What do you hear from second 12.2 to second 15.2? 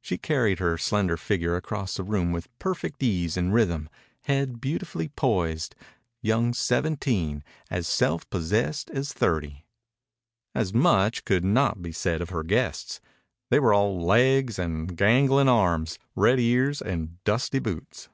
for her guests. They were all legs and